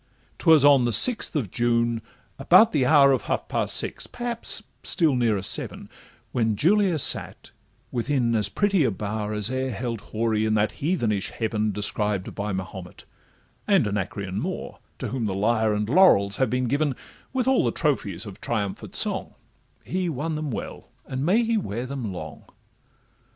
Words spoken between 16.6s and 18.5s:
given, With all the trophies of